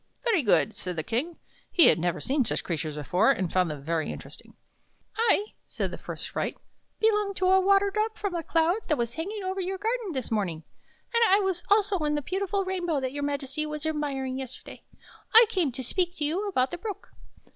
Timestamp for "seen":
2.19-2.43